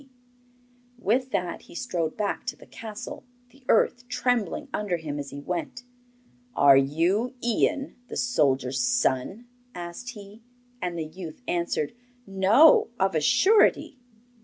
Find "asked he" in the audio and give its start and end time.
9.75-10.41